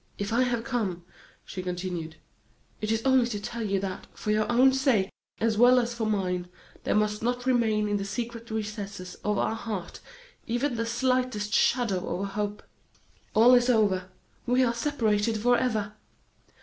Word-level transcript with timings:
"If 0.17 0.33
I 0.33 0.41
have 0.41 0.63
come," 0.63 1.05
she 1.45 1.61
continued, 1.61 2.15
"it 2.81 2.91
is 2.91 3.03
only 3.05 3.27
to 3.27 3.39
tell 3.39 3.61
you 3.61 3.79
that, 3.81 4.07
for 4.15 4.31
your 4.31 4.51
own 4.51 4.73
sake, 4.73 5.11
as 5.39 5.59
well 5.59 5.77
as 5.79 5.93
for 5.93 6.07
mine, 6.07 6.47
there 6.85 6.95
must 6.95 7.21
not 7.21 7.45
remain 7.45 7.87
in 7.87 7.97
the 7.97 8.03
secret 8.03 8.49
recesses 8.49 9.13
of 9.23 9.35
your 9.37 9.53
heart 9.53 9.99
even 10.47 10.73
the 10.73 10.87
slightest 10.87 11.53
shadow 11.53 12.09
of 12.15 12.21
a 12.21 12.25
hope. 12.31 12.63
All 13.35 13.53
is 13.53 13.69
over; 13.69 14.09
we 14.47 14.63
are 14.63 14.73
separated 14.73 15.39
forever! 15.39 15.93